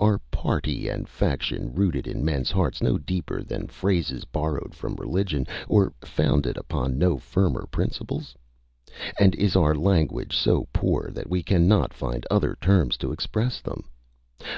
Are 0.00 0.18
party 0.30 0.88
and 0.88 1.06
faction 1.06 1.74
rooted 1.74 2.06
in 2.06 2.24
men's 2.24 2.50
hearts 2.50 2.80
no 2.80 2.96
deeper 2.96 3.42
than 3.42 3.66
phrases 3.66 4.24
borrowed 4.24 4.74
from 4.74 4.94
religion, 4.94 5.46
or 5.68 5.92
founded 6.00 6.56
upon 6.56 6.96
no 6.96 7.18
firmer 7.18 7.66
principles? 7.66 8.34
And 9.20 9.34
is 9.34 9.56
our 9.56 9.74
language 9.74 10.34
so 10.38 10.68
poor 10.72 11.10
that 11.12 11.28
we 11.28 11.42
cannot 11.42 11.92
find 11.92 12.24
other 12.30 12.56
terms 12.62 12.96
to 12.96 13.12
express 13.12 13.60
them? 13.60 13.90